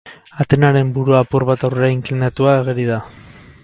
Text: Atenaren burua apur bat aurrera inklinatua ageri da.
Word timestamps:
Atenaren 0.43 0.89
burua 0.95 1.21
apur 1.25 1.47
bat 1.51 1.67
aurrera 1.69 1.93
inklinatua 1.99 2.59
ageri 2.65 2.93
da. 2.93 3.03